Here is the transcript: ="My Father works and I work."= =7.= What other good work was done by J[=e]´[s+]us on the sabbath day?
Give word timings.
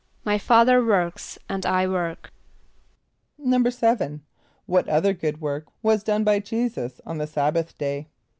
="My 0.25 0.39
Father 0.39 0.83
works 0.83 1.37
and 1.47 1.63
I 1.63 1.87
work."= 1.87 2.31
=7.= 3.39 4.21
What 4.65 4.89
other 4.89 5.13
good 5.13 5.41
work 5.41 5.67
was 5.83 6.01
done 6.01 6.23
by 6.23 6.39
J[=e]´[s+]us 6.39 6.99
on 7.05 7.19
the 7.19 7.27
sabbath 7.27 7.77
day? 7.77 8.07